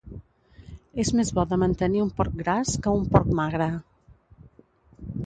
És 1.03 1.11
més 1.19 1.29
bo 1.39 1.43
de 1.51 1.59
mantenir 1.63 2.01
un 2.05 2.09
porc 2.21 2.39
gras 2.39 2.73
que 2.87 2.95
un 3.01 3.05
porc 3.13 3.29
magre. 3.41 3.69